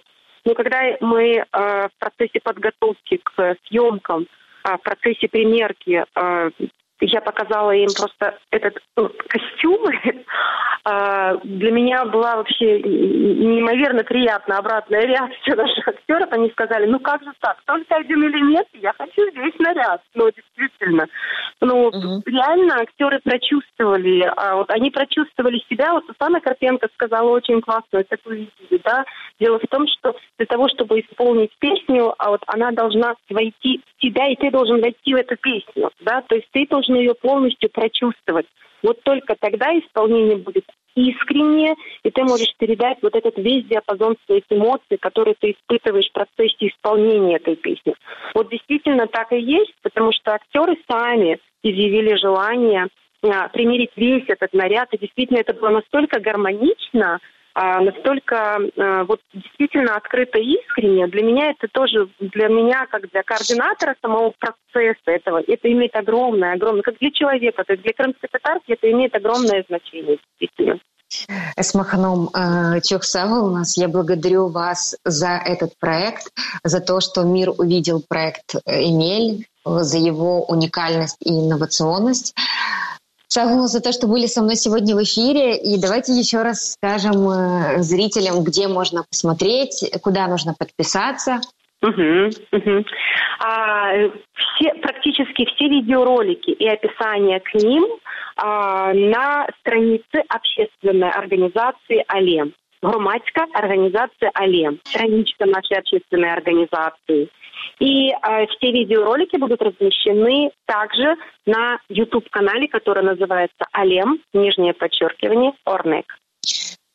но 0.49 0.55
когда 0.55 0.81
мы 1.03 1.25
э, 1.25 1.45
в 1.53 1.91
процессе 1.99 2.41
подготовки 2.43 3.21
к 3.23 3.57
съемкам, 3.67 4.27
э, 4.65 4.77
в 4.79 4.81
процессе 4.81 5.29
примерки 5.29 6.03
э, 6.15 6.51
я 7.01 7.21
показала 7.21 7.73
им 7.73 7.89
просто 7.97 8.39
этот 8.51 8.79
ну, 8.97 9.11
костюм. 9.29 9.85
А, 10.91 11.37
для 11.45 11.71
меня 11.71 12.07
была 12.07 12.37
вообще 12.37 12.81
неимоверно 12.81 14.05
приятная 14.05 14.57
обратная 14.57 15.03
реакция 15.03 15.55
наших 15.55 15.87
актеров. 15.87 16.33
Они 16.33 16.49
сказали, 16.51 16.87
ну 16.87 16.99
как 16.99 17.23
же 17.23 17.31
так, 17.41 17.59
только 17.67 17.97
один 17.97 18.23
элемент, 18.25 18.69
я 18.73 18.95
хочу 18.97 19.31
здесь 19.31 19.55
наряд. 19.59 20.01
Ну, 20.15 20.31
действительно. 20.31 21.07
Ну, 21.61 21.89
угу. 21.89 22.23
реально 22.25 22.77
актеры 22.77 23.21
прочувствовали, 23.23 24.33
а 24.37 24.57
вот 24.57 24.71
они 24.71 24.91
прочувствовали 24.91 25.63
себя. 25.69 25.93
Вот 25.93 26.05
Сусана 26.07 26.41
Карпенко 26.41 26.89
сказала 26.95 27.29
очень 27.31 27.61
классную 27.61 28.05
такую 28.05 28.45
идею, 28.45 28.81
да. 28.85 29.05
Дело 29.41 29.59
в 29.59 29.67
том, 29.69 29.87
что 29.89 30.15
для 30.39 30.47
того, 30.47 30.69
чтобы 30.69 31.01
исполнить 31.01 31.51
песню, 31.59 32.15
а 32.19 32.31
вот 32.31 32.43
она 32.47 32.71
должна 32.71 33.15
войти 33.29 33.83
в 33.85 34.01
тебя, 34.01 34.29
и 34.29 34.37
ты 34.37 34.51
должен 34.51 34.81
войти 34.81 35.13
в 35.13 35.17
эту 35.17 35.37
песню, 35.37 35.91
да. 36.01 36.23
То 36.23 36.37
есть 36.37 36.49
ты 36.53 36.67
должен 36.67 36.88
ее 36.97 37.15
полностью 37.15 37.71
прочувствовать. 37.71 38.47
Вот 38.83 39.03
только 39.03 39.35
тогда 39.39 39.77
исполнение 39.79 40.37
будет 40.37 40.65
искреннее, 40.95 41.75
и 42.03 42.11
ты 42.11 42.23
можешь 42.25 42.55
передать 42.59 42.99
вот 43.03 43.15
этот 43.15 43.37
весь 43.39 43.65
диапазон 43.67 44.17
своих 44.27 44.45
эмоций, 44.51 44.99
которые 45.01 45.35
ты 45.39 45.53
испытываешь 45.53 46.09
в 46.09 46.13
процессе 46.13 46.69
исполнения 46.69 47.37
этой 47.37 47.57
песни. 47.57 47.95
Вот 48.35 48.51
действительно 48.51 49.07
так 49.07 49.33
и 49.33 49.41
есть, 49.41 49.75
потому 49.83 50.13
что 50.13 50.35
актеры 50.35 50.77
сами 50.91 51.39
изъявили 51.63 52.17
желание 52.17 52.89
а, 53.23 53.49
примерить 53.49 53.91
весь 53.97 54.25
этот 54.29 54.53
наряд, 54.53 54.93
и 54.93 54.99
действительно 54.99 55.39
это 55.39 55.55
было 55.55 55.71
настолько 55.71 56.21
гармонично, 56.21 57.21
настолько 57.81 58.61
а, 58.77 59.05
вот 59.05 59.21
действительно 59.33 59.97
открыто 59.97 60.39
и 60.39 60.55
искренне. 60.55 61.07
Для 61.09 61.23
меня 61.23 61.51
это 61.51 61.67
тоже, 61.73 62.09
для 62.21 62.49
меня, 62.49 62.87
как 62.87 63.11
для 63.11 63.23
координатора 63.23 63.97
самого 64.01 64.33
процесса 64.39 65.11
этого, 65.11 65.43
это 65.47 65.73
имеет 65.73 65.97
огромное, 65.97 66.55
огромное, 66.55 66.83
как 66.83 66.99
для 66.99 67.11
человека, 67.11 67.65
то 67.65 67.73
есть 67.73 67.83
для 67.83 67.93
крымской 67.93 68.29
татарки 68.31 68.73
это 68.73 68.91
имеет 68.91 69.15
огромное 69.15 69.65
значение, 69.69 70.19
действительно. 70.39 70.79
Эсмаханом 71.57 72.29
э, 72.29 72.81
Чехсава 72.83 73.43
у 73.43 73.51
нас. 73.51 73.77
Я 73.79 73.89
благодарю 73.89 74.49
вас 74.49 74.95
за 75.05 75.41
этот 75.45 75.73
проект, 75.79 76.31
за 76.63 76.81
то, 76.81 77.01
что 77.01 77.23
мир 77.23 77.51
увидел 77.57 78.03
проект 78.07 78.57
«Эмель», 78.67 79.47
за 79.65 79.99
его 79.99 80.45
уникальность 80.45 81.17
и 81.21 81.31
инновационность. 81.31 82.35
Шагу 83.31 83.67
за 83.67 83.83
то, 83.83 83.93
что 83.93 84.07
были 84.07 84.27
со 84.27 84.43
мной 84.43 84.57
сегодня 84.57 84.97
в 84.97 85.03
эфире. 85.03 85.57
И 85.57 85.79
давайте 85.81 86.13
еще 86.13 86.43
раз 86.43 86.73
скажем 86.73 87.29
э, 87.29 87.83
зрителям, 87.83 88.43
где 88.43 88.69
можно 88.69 89.05
посмотреть, 89.09 89.85
куда 90.03 90.27
нужно 90.29 90.55
подписаться. 90.59 91.41
Угу, 91.83 92.31
угу. 92.53 92.85
А, 93.41 93.93
все, 94.35 94.75
практически 94.83 95.45
все 95.45 95.69
видеоролики 95.69 96.51
и 96.51 96.67
описания 96.67 97.39
к 97.41 97.55
ним 97.55 97.87
а, 98.37 98.93
на 98.95 99.47
странице 99.61 100.25
общественной 100.29 101.11
организации 101.11 102.05
«Алем». 102.09 102.55
Громадская 102.83 103.47
организация 103.55 104.31
«Алем». 104.35 104.81
Страничка 104.85 105.47
нашей 105.47 105.79
общественной 105.79 106.33
организации. 106.33 107.29
И 107.81 108.11
э, 108.11 108.47
все 108.47 108.73
видеоролики 108.73 109.37
будут 109.37 109.63
размещены 109.63 110.51
также 110.67 111.15
на 111.47 111.79
YouTube-канале, 111.89 112.69
который 112.69 113.05
называется 113.05 113.67
«Алем», 113.73 114.21
нижнее 114.33 114.75
подчеркивание, 114.75 115.53
Орнек. 115.65 116.07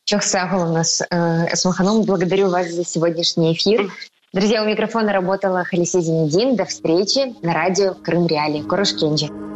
Чохсагова 0.05 0.69
у 0.69 0.73
нас 0.73 1.01
э, 1.01 1.15
Эсмаханом. 1.53 2.03
Благодарю 2.03 2.49
вас 2.49 2.67
за 2.67 2.83
сегодняшний 2.83 3.53
эфир. 3.53 3.89
Друзья, 4.33 4.63
у 4.63 4.65
микрофона 4.65 5.13
работала 5.13 5.63
Халиси 5.63 6.01
Зинедин. 6.01 6.55
До 6.55 6.65
встречи 6.65 7.33
на 7.45 7.53
радио 7.53 7.93
Крым 7.93 8.27
Реали. 8.27 8.61
Курошкенджи. 8.61 9.27
sana 9.27 9.52